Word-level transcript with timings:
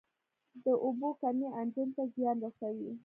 د 0.63 0.65
اوبو 0.85 1.09
کمی 1.21 1.47
انجن 1.59 1.87
ته 1.95 2.03
زیان 2.13 2.37
رسوي. 2.45 2.91